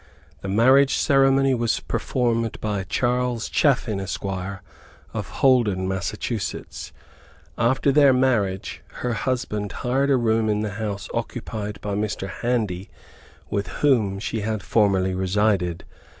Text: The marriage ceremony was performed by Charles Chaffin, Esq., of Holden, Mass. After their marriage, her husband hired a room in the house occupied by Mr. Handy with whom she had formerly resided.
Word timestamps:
The 0.41 0.47
marriage 0.47 0.95
ceremony 0.95 1.53
was 1.53 1.79
performed 1.79 2.59
by 2.59 2.85
Charles 2.89 3.47
Chaffin, 3.47 3.99
Esq., 3.99 4.25
of 5.13 5.29
Holden, 5.29 5.87
Mass. 5.87 6.51
After 7.55 7.91
their 7.91 8.11
marriage, 8.11 8.81
her 9.05 9.13
husband 9.13 9.71
hired 9.71 10.09
a 10.09 10.17
room 10.17 10.49
in 10.49 10.61
the 10.61 10.71
house 10.81 11.07
occupied 11.13 11.79
by 11.81 11.93
Mr. 11.93 12.27
Handy 12.27 12.89
with 13.51 13.67
whom 13.83 14.17
she 14.17 14.41
had 14.41 14.63
formerly 14.63 15.13
resided. 15.13 15.83